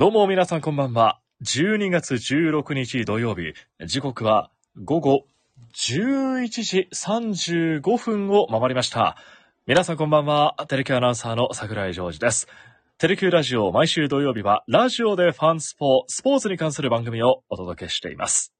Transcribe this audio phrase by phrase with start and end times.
[0.00, 1.20] どうも皆さんこんばんは。
[1.44, 3.52] 12月16日土曜日、
[3.84, 4.50] 時刻は
[4.82, 5.26] 午後
[5.74, 9.18] 11時35分を回りました。
[9.66, 10.56] 皆さんこんばんは。
[10.68, 12.48] テレキュアナウンサーの桜井ジョージです。
[12.96, 18.54] テレキューラジオ毎週土曜日はラジオでファンスポー、スポーツに関する番組をお届けしています。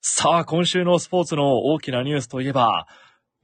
[0.00, 2.88] さあ、今週のスポーツの大きなニュースといえば、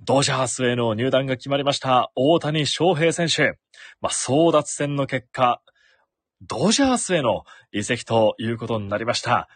[0.01, 3.57] ドジャースへの入団が決まりました大谷翔平選手。
[4.01, 5.63] まあ、争奪戦の結果、
[6.43, 9.49] ドジャースへの移籍ということになりました。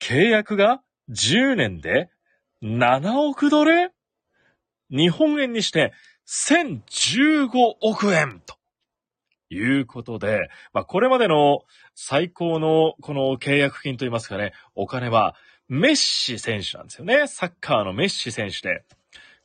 [0.00, 2.10] 契約が10年で
[2.62, 3.92] 7億ドル？
[4.90, 5.92] 日本円にして
[6.28, 7.48] 1015
[7.80, 8.56] 億円と
[9.50, 11.60] いうことで、まあ、これまでの
[11.94, 15.34] 最高のこの契約金といいますかね、お金は
[15.68, 17.26] メッシ選手なんですよね。
[17.26, 18.84] サッカーのメッシ選手で。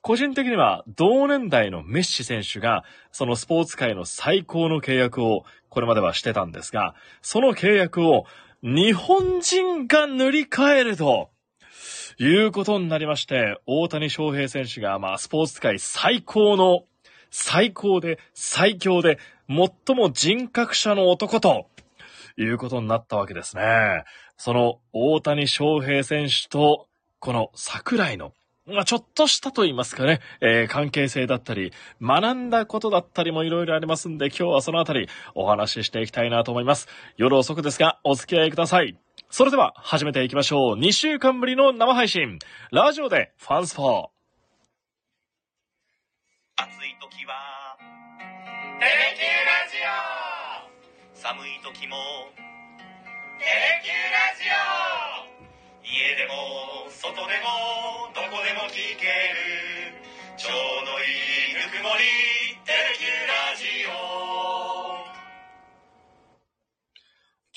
[0.02, 8.26] 個人的には同年代のメッシ選手がそのスポーツ界の最高の契約をこれまではしてたんですが、その契約を
[8.62, 11.32] 日本人が塗り替えると
[12.20, 16.84] いうことになりまして、大谷翔平選手がまあスポーツ界最高の
[17.32, 19.18] 最高で最強で
[19.50, 21.66] 最も人格者の男と
[22.38, 24.04] いうことになったわけですね。
[24.38, 26.88] その大谷翔平選手と
[27.18, 28.34] この桜井の
[28.66, 36.88] まあ、ちょっとしたと言いますかね、えー関係性だったり、学んだことだったりもいろいろありますんで、今日はそのあたりお話ししていきたいなと思います。
[37.18, 38.98] 夜遅くですが、お付き合いください。
[39.30, 40.76] それでは、始めていきましょう。
[40.78, 42.40] 2週間ぶりの生配信。
[42.72, 44.14] ラジオでファンスポー。
[46.56, 47.34] 暑い時は
[48.80, 49.76] テレキューラジ
[51.18, 51.98] オ寒い時も
[53.40, 54.44] テレキュラジ
[54.90, 54.93] オ
[55.86, 59.92] 家でも外でもどこでも聞ける
[60.38, 60.52] ちょう
[60.88, 61.12] どい
[61.52, 62.04] いぬくもり
[62.64, 63.94] テレキュラジオ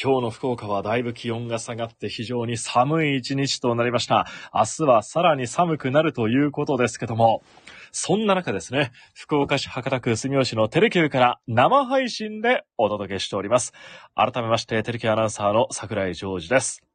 [0.02, 4.26] 今日の福岡はだいぶ気温が下がって非常に寒い一日となりました。
[4.52, 7.42] 明日はさらに寒くなるということですけども、
[7.92, 13.72] そんな中ですね、福岡市博多区住吉のテレキューから生配信でお届けしております。
[14.14, 16.85] 改めまして、テレキューアナウンサーの桜井ジョージです。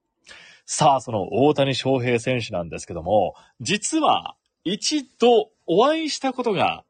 [0.66, 6.83] さあ、その大谷翔平選手なんですけども、実は一度お会いしたことが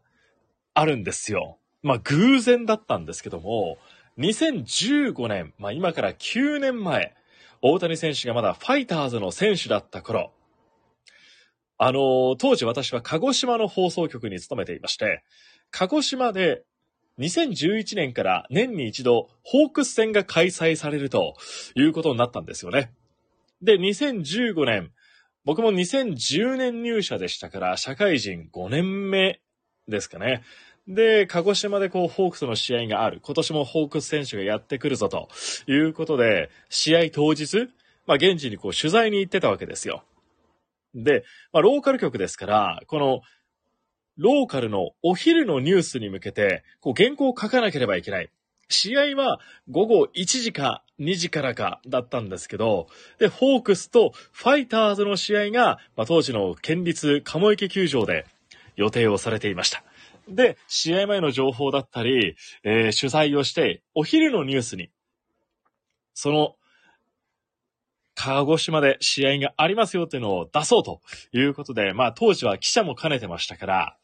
[0.73, 1.57] あるんですよ。
[1.83, 3.77] まあ偶然だったんですけども、
[4.17, 7.15] 2015年、まあ今から9年前、
[7.61, 10.33] 大谷選手がまだファイターズの選手だった頃、
[11.77, 15.23] あの、当時私は鹿児島の放送局に勤めていまして、
[15.71, 16.63] 鹿児島で
[17.19, 21.35] 2011年から年に一度ホークス戦が開催されると
[21.75, 22.93] いうことになったんですよね。
[23.61, 24.91] で、2015年、
[25.45, 29.41] 僕も2010年入社でしたから、社会人5年目
[29.87, 30.43] ですかね。
[30.87, 33.19] で、鹿児島でこう、ホークスの試合がある。
[33.21, 35.29] 今年もホークス選手がやってくるぞと
[35.67, 37.69] いうことで、試合当日、
[38.07, 40.03] まあ現地にこう取材に行ってたわけですよ。
[40.95, 41.23] で、
[41.53, 43.21] まあローカル局ですから、この、
[44.17, 48.29] ローカルのお昼のニュースに向けて、こう原稿を書かなければいけない。
[48.71, 49.39] 試合は
[49.69, 52.87] 午後1時か2時からかだったんですけど、
[53.19, 58.25] で、ホークスとファイターズの試合が、まあ、当時の県立鴨池球場で
[58.75, 59.83] 予定をされていました。
[60.27, 64.91] で、試合前の情報だったり、えー取材をして、お昼のニュースに、
[66.13, 66.55] その、
[68.15, 71.01] 鹿児島で試合がありますよっていうのを出そうと
[71.31, 73.97] いうことで、まあ当時は記者も兼ねてましたから、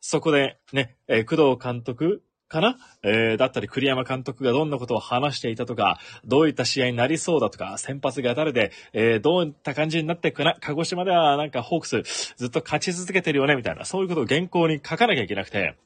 [0.00, 2.76] そこでね、えー工藤監督かな？
[3.02, 10.56] えーだったり栗山監督がどんなことを話していたとか、どういった試合になりそうだとか、先発が誰で、えーどういった感じになっていくかな？
[10.60, 12.02] 鹿児島ではなんかホークス
[12.36, 13.54] ずっと勝ち続けてるよね？
[13.54, 15.76] みたいな、そういうことを原稿に書かなきゃいけなくて、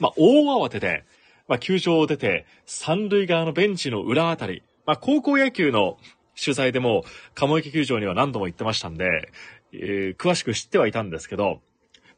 [0.00, 1.04] まあ大慌てで、
[1.46, 5.98] まあ球場を出て、三塁側のベンチの裏あたり、まあ高校野球の
[6.42, 7.04] 取材でも、
[7.34, 9.28] 鴨池球場には何度も行ってましたんで、
[9.72, 11.60] えー詳しく知ってはいたんですけど、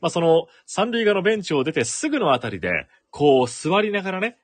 [0.01, 4.39] まあ、その、三塁側のベンチを出てすぐのあたりで、こう、座りながらね、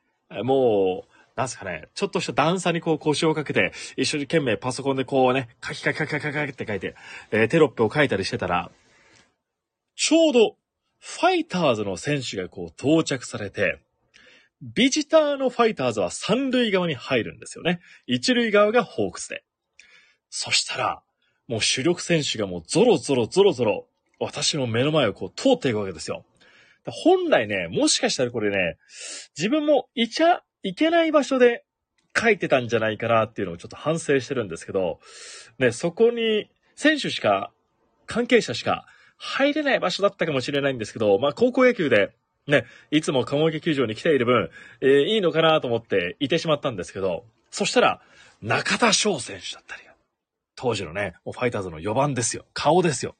[0.45, 6.95] もう、なんすかね、ちょっとした段差にこう腰をかけて、一生懸命パソコンでこうね、カキカキカキカキカキって書いて、
[7.31, 8.71] えーテロップを書いたりしてたら、
[9.97, 10.57] ちょうど、
[10.99, 13.81] ファイターズの選手がこう到着されて、
[14.63, 17.81] ビジターのファイターズは三塁側に入るんですよね。
[18.07, 19.43] 一塁側がホークスで。
[20.31, 21.03] そしたら、
[21.49, 23.87] もう主力選手がもうゾロゾロゾロゾロ、
[24.21, 26.25] 私の目の前をこう通っていくわけですよ。
[26.87, 28.77] 本来ね、もしかしたらこれね、
[29.37, 31.65] 自分もいちゃいけない場所で
[32.19, 35.01] 書いてたんじゃないかなっていうのをちょっと反省してるんですけど、
[35.59, 37.53] ね、そこに選手しか、
[38.07, 38.87] 関係者しか
[39.17, 42.13] 入れない場所だったかもしれないんですけど、まあ高校野球で
[42.47, 44.51] ね、いつも鴨池球場に来ている分、
[44.81, 48.01] えーいいのかなと思っていてしまったんですけど、そしたら、
[48.41, 49.83] 中田翔選手だったり、
[50.57, 52.45] 当時のね、もうファイターズの4番ですよ。
[52.53, 53.15] 顔ですよ。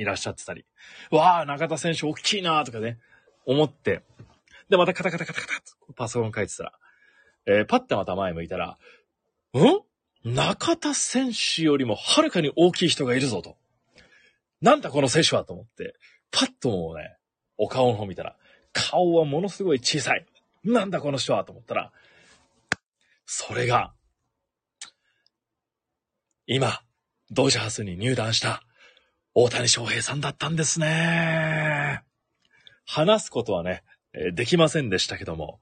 [0.00, 0.64] いらっしゃってたり。
[1.10, 2.98] わあ、中田選手大きいなとかね、
[3.44, 4.02] 思って。
[4.68, 5.54] で、またカタカタカタカタ
[5.86, 6.72] とパソコン書いてたら、
[7.46, 8.78] えー、パッてまた前向いたら、
[9.54, 10.34] ん？
[10.34, 13.56] 中田選手よりもはるかに大きい人がいるぞと。
[14.60, 15.94] なんだこの選手はと思って、
[16.30, 17.16] パッともうね、
[17.56, 18.36] お顔の方見たら、
[18.72, 20.26] 顔はものすごい小さい。
[20.62, 21.92] なんだこの人はと思ったら、
[23.26, 23.92] それが、
[26.46, 26.82] 今、
[27.30, 28.62] ドジャースに入団した
[29.32, 32.02] 大谷翔平さんだったんですね。
[32.84, 33.84] 話すことはね、
[34.34, 35.60] できませんでしたけども、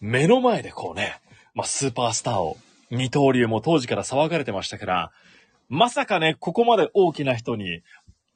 [0.00, 1.20] 目の前でこうね、
[1.54, 2.56] まあ、スーパースターを、
[2.90, 5.12] 二刀流も当時から騒がれてましたから、
[5.68, 7.82] まさかね、ここまで大きな人に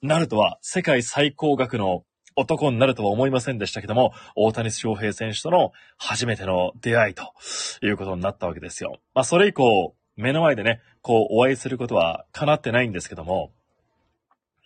[0.02, 2.04] なるとは、世界最高額の
[2.36, 7.34] 男になるとは思いませんでしたけども、大谷翔平選手との初めての出会いと
[7.82, 9.00] いうことになったわけですよ。
[9.14, 13.50] まあ、それ以降、目の前でね、こう、お会いすることは叶ってないんですけども、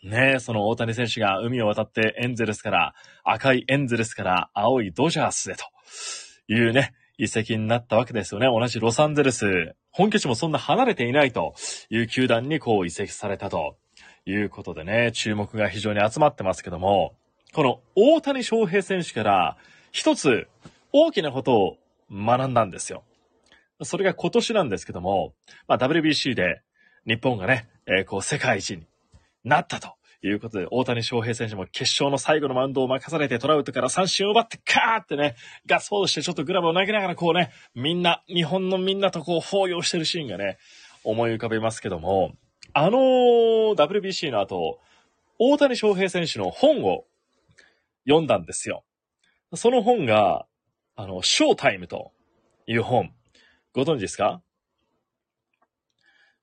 [0.04, 5.64] ねえ、その大谷選手が海を渡ってエンゼルスから、赤いエンゼルスから青いドジャースへと
[6.46, 8.46] いうね、移籍になったわけですよね。
[8.46, 9.74] 同じロサンゼルス。
[9.90, 11.54] 本拠地もそんな離れていないと
[11.88, 13.78] いう球団にこう移籍されたと
[14.26, 17.14] いうことでね、注目が非常に集まってますけども、
[17.54, 19.56] この大谷翔平選手から
[19.90, 20.48] 一つ
[20.92, 21.76] 大きなことを
[22.12, 23.04] 学んだんですよ。
[23.82, 25.32] それが今年なんですけども、
[25.66, 26.60] まあ、WBC で
[27.06, 28.86] 日本がね、えー、こう世界一に
[29.44, 35.36] なったということで、大谷翔平選手も決勝の最後のマウンドを任されてトラウトから三振を奪ってカーってね、
[35.66, 40.56] ガッツポーズしてちょっとグラブを投げながらこうね、みんな、日本のみんなとこう抱擁してるシーンがね、
[41.04, 42.32] 思い浮かべますけども、
[42.72, 44.80] あの WBC の後、
[45.38, 47.04] 大谷翔平選手の本を
[48.06, 48.84] 読んだんですよ。
[49.54, 50.46] その本が、
[50.96, 52.12] あの、ショータイムと
[52.66, 53.12] いう本。
[53.74, 54.40] ご存知ですか？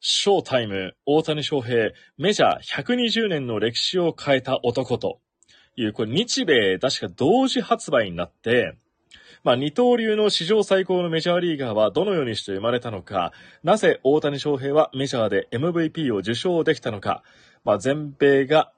[0.03, 5.21] ショータイム、大谷翔平、メジャー120年の歴史を変えた男と。
[5.75, 8.75] いう、これ日米確か同時発売になって、
[9.43, 13.31] まあ、二刀流の史上最高のメジャーリーガーはどのようにして生まれたのか、
[13.63, 17.23] なぜ大谷翔平はメジャーで MVP を受賞できたのか、
[17.63, 18.71] まあ、全米が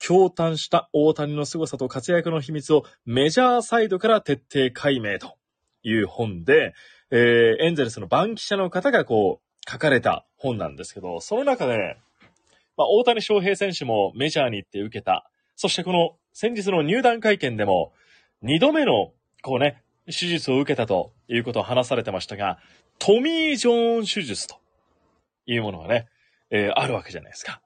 [0.00, 5.36] 驚嘆した大谷の凄さと活躍の秘密をメジャーサイドから徹底解明と
[5.82, 6.74] いう本で、
[7.10, 11.98] えー、エンゼルスの番記者の方がこう書かれた本なんですけど、その中で、
[12.76, 17.92] まあ、大谷翔平選手もメジャーに行って受けた、そしてこの先日の入団会見でも、
[18.40, 19.12] 二度目の
[19.42, 22.58] こうね、手術を受けたということを話されてましたが、
[22.98, 24.56] トミー・ジョーン手術と
[25.46, 26.08] いうものがね、
[26.50, 27.60] えー、あるわけじゃないですか。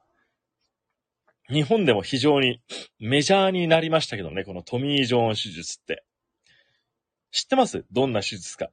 [1.48, 2.62] 日本でも非常に
[2.98, 6.02] メジャーになりましたけどね、このトミー・ジョーン手術って。
[7.30, 7.84] 知ってます？
[7.92, 8.70] どんな手術か。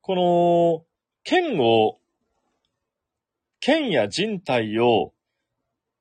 [0.00, 0.84] この、
[1.22, 1.98] 剣を、
[3.60, 5.12] 剣や人体を、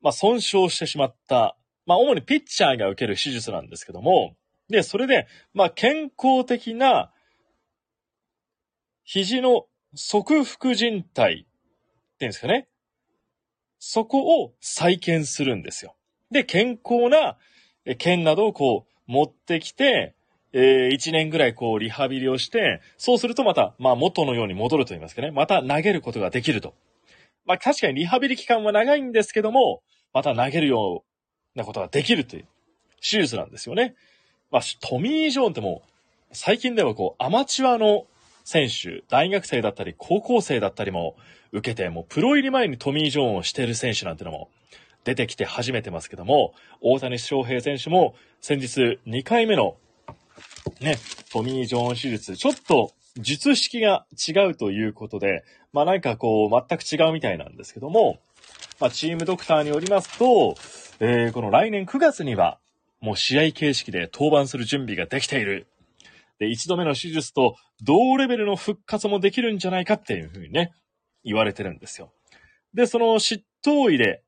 [0.02, 4.36] まあ、損傷してしまった、まあ、主にピッチャーが受ける手術なんですけども、
[4.70, 7.12] で、それで、まあ、健康的な、
[9.04, 11.48] 肘の側腹人体
[12.16, 12.68] っていうんですかね。
[13.80, 15.96] そこを再建するんですよ。
[16.30, 17.38] で、健康な
[17.98, 20.16] 剣などをこう持ってきて、
[20.54, 25.32] えー、1年ぐらいこうリハビリをして、そうするとまた、まあ元のように戻ると言いますかね。
[25.32, 26.74] また投げることができると。
[27.46, 29.82] まあ確かにリハビリ期間は長いんですけども、
[30.14, 31.04] また投げるよ
[31.56, 32.46] うなことができるという
[33.02, 33.96] 手術なんですよね。
[34.52, 35.90] まあ、トミー・ジョーンってもう、
[36.32, 38.08] 最近ではこう、アマチュアの
[38.44, 41.16] 選手、大学生だったり、高校生だったりも
[41.52, 44.50] 受けて、もうプロ入り前にトミー・ジョーンをしてる選手なんてのも
[45.04, 49.78] 出てきて始めてますけども、大谷翔平選手も先日2回目の
[50.82, 50.98] ね、
[51.32, 58.20] トミー・ジョーン手術、ちょっと術式が違うということで、まあなんかこう全く違うみたいなんですけども、
[58.80, 60.56] まあチームドクターによりますと、
[61.00, 62.60] えー、この来年9月には
[63.02, 65.68] もう試合形式で登板する準備ができている。
[66.40, 70.74] で、一度目の手術と同レベルの復活もできるんじゃないかっていうふうにね、
[71.24, 72.12] 言われてるんですよ。
[72.74, 74.24] で、その執刀医で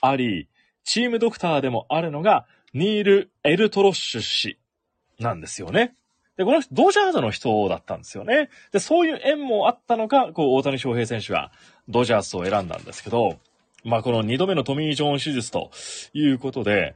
[0.00, 0.48] あり、
[0.84, 4.58] チームドクターでもあるのが、ニール・エルトロッシュ氏
[5.18, 5.94] なんですよね。
[6.36, 8.50] で、この人、ドジャーズの人だったんですよね。
[8.72, 11.50] で、そういう縁もあったのか、こう、大谷翔平選手が
[11.88, 13.38] ドジャースを選んだんですけど、
[13.84, 15.70] まあ、この二度目のトミー・ジョーン手術と
[16.12, 16.94] いうことで、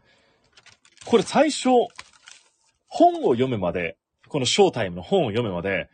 [1.07, 1.69] これ最初、
[2.89, 3.97] 本を読むまで、
[4.29, 5.89] このショータイムの本を読むまで、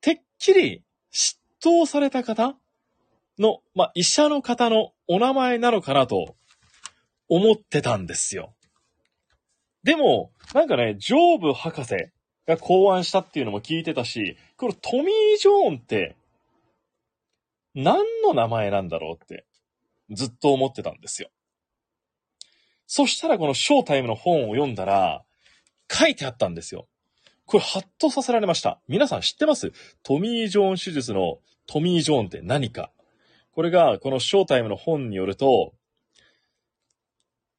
[0.00, 2.56] てっきり執刀された方
[3.38, 6.34] の、まあ、医者の方のお名前なのかなと
[7.28, 8.54] 思ってたんですよ。
[9.84, 11.94] でも、なんかね、ジョーブ博士
[12.46, 16.16] が考案したっていうのも聞いてたし、このトミー・ジョーンって、
[17.74, 19.44] 何の名前なんだろうって、
[20.10, 21.28] ずっと思ってたんですよ。
[22.86, 25.24] そしたらこのショータイムの本を読んだら、
[25.90, 26.88] 書いてあったんですよ。
[27.44, 28.80] これ、ハッとさせられました。
[28.88, 29.72] 皆さん知ってます？
[30.02, 32.90] トミー・ジョーン手術のトミー・ジョーンって何か
[33.52, 35.74] これが、このショータイムの本によると、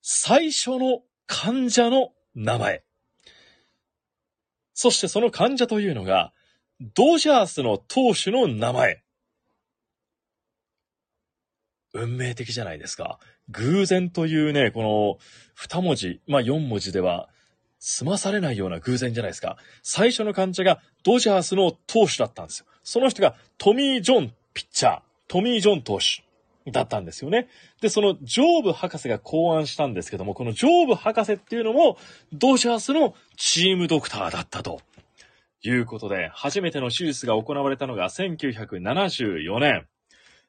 [0.02, 2.84] 最初の患者の名前。
[4.74, 6.34] そしてその患者というのが、
[6.82, 9.02] ドジャースの投手の名前。
[11.94, 13.20] 運命的じゃないですか。
[13.50, 15.18] 偶然というね、この
[15.56, 17.30] 二文字、まあ四文字では
[17.80, 19.58] 済まされないような偶然じゃないですか。
[19.82, 22.66] 最初の患者がドジャースの投手だったんですよ。
[22.84, 26.24] その人がトミー・ジョンピッチャー、トミー・ジョン投手
[26.72, 27.48] だったんですよね。
[27.82, 31.98] で、そのジョーブ博士が考案したんですけども、このジョーブ博士っていうのも
[32.34, 34.82] ドジャースのチームドクターだったと
[35.64, 39.88] いうことで、初めての手術が行われたのが1974年。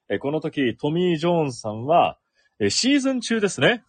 [0.09, 2.17] えこの時、トミー・ジョーンさんは、
[2.61, 3.83] えシーズン中ですね。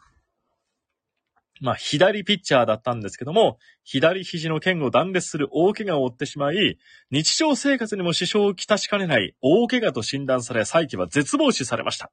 [1.62, 6.78] まあ、左ピッチャーだったんですけども、左肘の腱を断裂する大怪我を負ってしまい、
[7.12, 12.12] 日常生活にも支障をきたしかねない大怪我と診断され、再起は絶望視されました。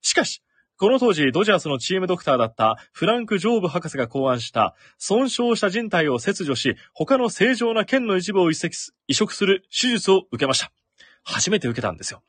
[0.00, 0.42] しかし、
[0.76, 10.72] この当時、ドジャースのチームドクターだったフランク・ジョーブ博士が考案した、損傷した人体を切除し、他の正常な腱の一部を移植する手術を受けました。
[11.22, 12.22] 初めて受けたんですよ。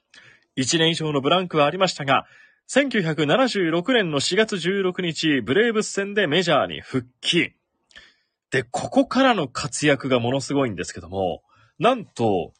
[0.55, 2.25] 1年以上のブランクはありましたが、
[2.69, 7.53] 1976年の4月16日、ブレーブス戦でメジャーに復帰。
[8.51, 11.43] で、ここからの活躍がものすごいんですけども、
[11.79, 12.53] なんと、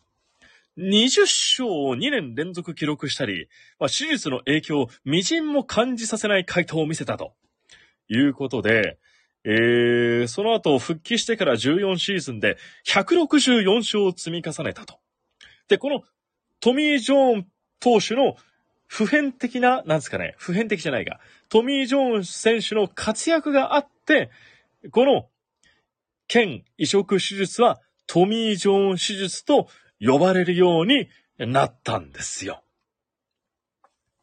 [0.78, 3.48] 20勝を2年連続記録したり、
[3.80, 7.36] まあ、手術の影響を微塵も感じさせない回答を見せたと
[8.08, 8.98] いうことで、
[9.46, 12.58] えー、その後復帰してから14シーズンで
[12.88, 15.00] 164勝を積み重ねたと。
[15.68, 16.02] で、この
[16.60, 17.48] トミー・ジョーン
[17.80, 18.36] 投手の
[18.94, 21.20] 普遍的な、なんですかね、普遍的じゃないが、
[21.50, 24.30] トミー・ジョーン選手の活躍があって、
[24.92, 25.30] この、
[26.28, 29.68] 腱移植手術はトミー・ジョーン手術と
[30.00, 31.10] 呼ばれるように
[31.40, 32.64] なったんですよ。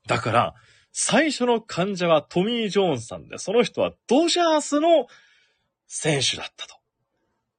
[0.07, 0.55] だから、
[0.93, 5.09] 最初の患者はトミー・ジョーンさんで、その人はドジャースの
[5.89, 6.77] 選手だったと。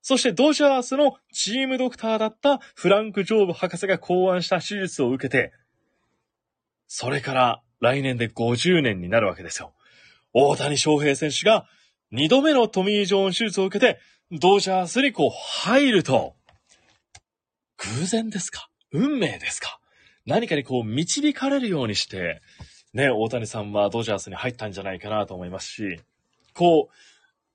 [0.02, 5.52] そしてドジャースのチームドクターだったフランク・ジョーブ博士が考案した手術を受けて、
[6.94, 9.72] それから来年で50年になるわけですよ。
[10.34, 11.66] 大谷翔平選手が
[12.12, 13.98] 2度目のトミー・ジョーン手術を受けて、
[14.30, 15.30] ドジャースにこう
[15.64, 16.36] 入ると、
[17.78, 18.70] 偶然ですか？
[18.92, 19.80] 運命ですか？
[20.26, 22.42] 何かにこう導かれるようにして、
[22.94, 26.02] ね、大谷さんはドジャースに入ったんじゃないかなと思いますし、
[26.54, 26.94] こう、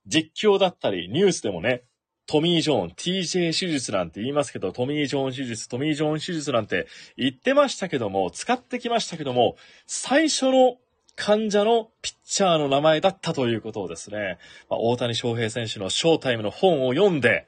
[0.06, 1.82] 実況だったりニュースでもね、
[2.26, 9.56] トミー・ジョーン、TJ 手術なんて言いますけど、トミー・ジョーン手術、トミー・ジョーン手術なんて言ってましたけども、使ってきましたけども、
[9.86, 10.78] 最初の
[11.14, 17.46] 患者のピッチャーの名前だったということをですね、まあ、大谷翔平選手のショータイムの本を読んで、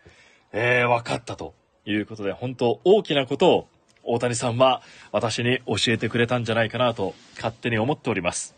[0.53, 1.55] えー、分かったと
[1.85, 3.69] いうことで、本当大きなことを
[4.05, 4.83] 大谷さんは
[5.13, 8.57] 私に教えてくれたんじゃないかなと勝手に思っております。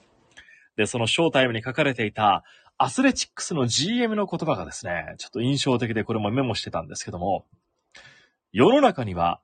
[0.76, 2.44] で、そのショータイムに書かれていた
[2.82, 7.44] アスレチックスの GM の言葉がですね、ちょっと印象的でこれもメモしてたんですけども、
[8.52, 9.42] 世の中には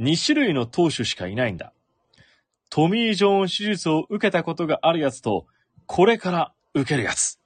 [0.00, 1.72] 2種類の投手しかいないんだ。
[2.68, 5.46] トミー・ジョーン手術を受けたことがあるやつと、
[5.86, 7.40] これから受けるやつ。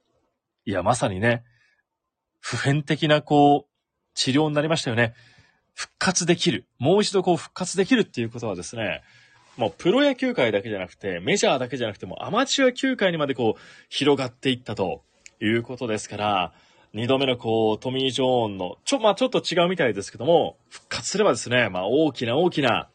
[0.67, 1.45] いや、まさにね、
[2.41, 3.71] 普遍的なこう、
[4.15, 5.15] 治療になりましたよね。
[5.73, 6.67] 復活できる。
[6.81, 9.03] もう一度こう復活できるっていうことはですね、
[9.57, 15.05] もうプロ野球界だけじゃなくて、メジャーだけじゃなくてもアマチュア球界にまでこう広がっていったと
[15.41, 16.53] いうことですから、
[16.95, 22.89] 二度目のこうトミー・ジョーンの、ちょ、まあちょっと違うみたいですけども、復活すればですね、まあ大きな大きな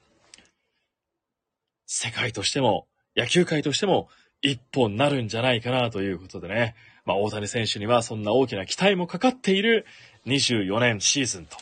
[1.85, 4.09] 世界としても、野球界としても
[4.41, 9.85] 一本になるんじゃないかなということでね、まあ大谷選手にはそんな大きな期待もかかっている
[10.25, 11.57] 24年シーズンと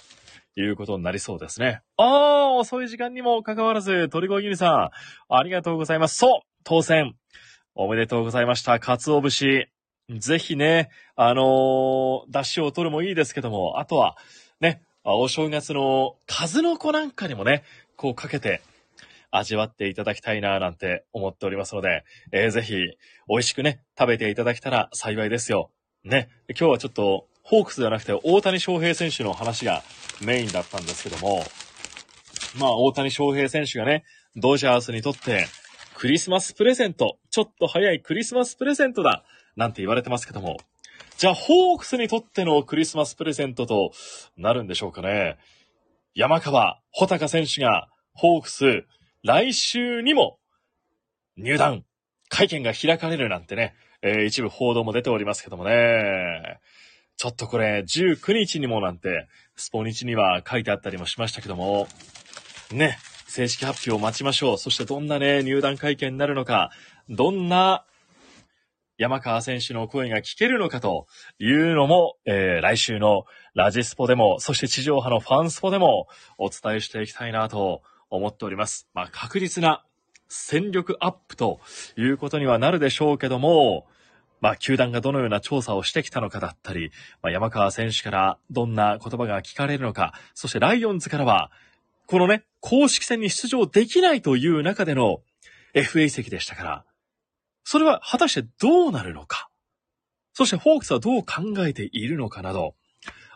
[0.60, 1.82] いうことになりそうですね。
[1.98, 4.92] ああ、遅い時間にもかかわらず、鳥越ゆりさ
[5.30, 6.18] ん、ありがとうございます。
[6.18, 7.16] そう、当選。
[7.76, 8.80] おめでとうございました。
[8.80, 9.70] 鰹節。
[10.20, 14.18] ぜひね、あのー、出汁を取るもいいですけども、あとは、
[14.60, 17.64] ね、お正月の数の子なんかにもね、
[17.96, 18.62] こうかけて
[19.32, 22.74] 味わっていただきたいななんて思っておりますので、えー、ぜひ
[23.28, 25.72] 美味しくね、食べていただけたら幸いですよ。
[26.04, 29.84] ね、今日はちょっとホークスではなくて大谷翔平選手の話が
[30.22, 31.44] メインだったんですけども、
[32.60, 34.04] まあ大谷翔平選手がね、
[34.36, 35.48] ドジャースにとって
[35.96, 39.24] クリスマスプレゼント、ちょっと早いクリスマスプレゼントだ、
[39.56, 40.58] なんて言われてますけども、
[41.18, 43.92] じゃあ、ホークスにとってのクリスマスプレゼントと
[44.38, 45.38] なるんでしょうかね。
[46.14, 48.86] 山川穂高選手が、ホークス、
[49.24, 50.40] 来週にも
[51.38, 51.86] 入団
[52.28, 56.60] 会見が開かれるなんてね、えー、一部報道も出ておりますけどもね。
[57.16, 61.88] ちょっとこれ、19日にもなんて、スポニチには書いてあったりもしましたけども、
[62.72, 62.98] ね、
[63.28, 64.58] 正式発表を待ちましょう。
[64.58, 66.72] そしてどんなね、入団会見になるのか、
[67.12, 67.86] どんな
[68.98, 71.08] 山川選手の声が聞けるのかと
[71.40, 78.88] いうのも、えー、来週のラジスポでも、そして地上波のファンスポでもお伝えしていきたいなと思っております。
[78.94, 79.84] まあ、確実な
[80.30, 81.60] 戦力アップと
[81.98, 83.88] いうことにはなるでしょうけども、
[84.40, 86.92] まあ、球団がどのような調査をしてきたのかだったり、
[87.22, 91.52] まあ、山川選手からどんな言葉が聞かれるのか、そしてライオンズからは、
[92.08, 95.22] このね、公式戦に出場できないという中での
[95.74, 96.86] FA 席でしたから、
[97.64, 99.50] それは果たしてどうなるのか、
[100.34, 102.76] そしてホークスはどう考えているのかなど、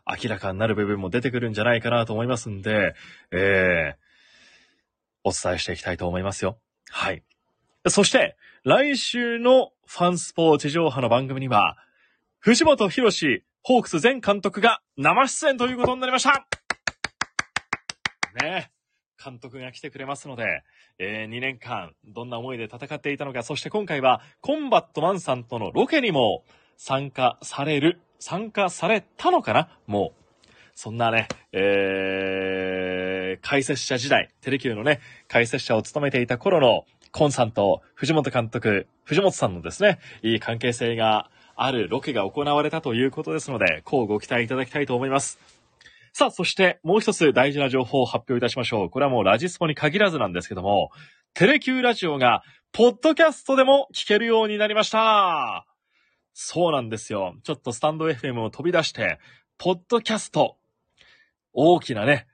[0.08, 2.94] 明らかになる部分も出てくるんじゃないかなと思いますんで、
[3.32, 3.98] えー、
[5.24, 6.60] お伝えしていきたいと思いますよ。
[6.89, 7.24] はい。
[7.88, 11.77] そして、来週のファンスポー地上波の番組には、
[12.39, 16.48] 藤本博士、ホークス前監督が生出演ということになりました
[18.44, 18.75] ね
[19.24, 20.63] 監督が来てくれますので、
[21.00, 26.43] えー、2年間、どんな思いで戦っていたのか、そして今回は、コンバットマンさんとのロケにも
[26.77, 30.25] 参加される、参加されたのかなもう。
[30.77, 45.39] そんなね、えー、解説者時代、テレキューのね、解説者を務めていた頃の、コンさんと藤本監督、藤本さんのですね、いい関係性があるロケが行われたということですので、こうご期待いただきたいと思います。
[46.17, 48.89] さあ、そしてもう一つ大事な情報を発表いたしましょう。
[48.89, 50.91] これはもうラジスポに限らずなんですけども、
[51.34, 52.41] テレキューラジオが、
[52.72, 55.67] ポッドキャストでも聞けるようになりました。
[56.34, 57.36] そうなんですよ。
[57.43, 59.19] ちょっとスタンド FM を飛び出して、
[59.57, 60.55] ポッドキャスト、
[61.51, 62.27] 大きなね、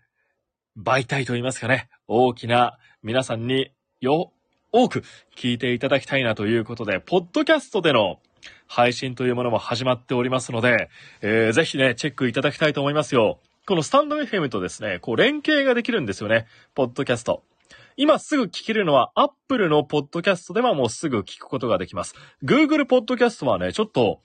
[0.78, 4.32] 媒体といいますかね、大きな皆さんによ、
[4.72, 5.04] 多く
[5.36, 8.20] 聞いていただきたいなということで、ポッドキャストでの
[8.68, 10.92] 配信というものも始まっておりますので、
[11.24, 13.40] えー、ぜひね、チェックいただきたいと思いますよ。
[13.68, 16.48] このスタンド FM とですね、こう連携ができるんですよね。
[16.74, 17.44] ポッドキャスト。
[17.96, 22.16] 今すぐ聞けるのは Apple のポッドキャストではもうすぐ聞くことができます。
[22.44, 24.22] Google ポッドキャストはね、ちょっと、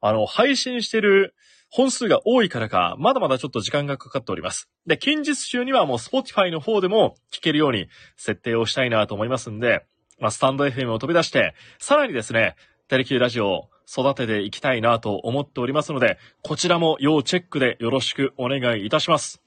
[0.00, 1.36] あの、配信してる
[1.70, 4.68] 本数が多いからか、まだまだちょっと時間がかかっております。
[4.84, 9.86] で、近日中にはもう Spotify の方でも聞けるように設定をしたいなと思いますんで、
[10.18, 12.56] まあ、スタンド FM を飛び出して、さらにですね、
[12.92, 19.40] テレキューラジオ育てていきたいなと思っておりますので、こちらも要チェックでよろしくお願いいたします。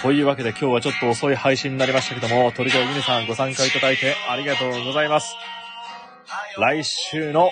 [0.00, 5.36] というわけで今日はちょっと遅い配信になりましたけども、鳥越ユニさんご参加いただいてありがとうございます。
[6.56, 7.50] 来週の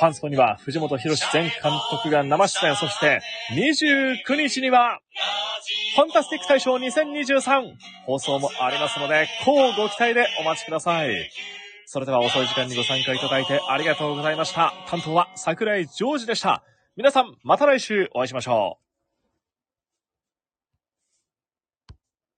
[0.00, 1.50] ファンスポには藤本博前監
[1.90, 3.22] 督が生出演、そして
[3.54, 5.00] 29日には
[5.96, 7.72] ファンタスティック大賞2023
[8.04, 11.30] 放送もありますので、こうご期待でお待ちください。
[11.92, 14.72] それでは遅い時間にご参加いただいてありがとうございました。
[14.86, 16.62] 担当は桜井ジョージでした。
[16.94, 18.89] 皆さん、また来週お会いしましょう。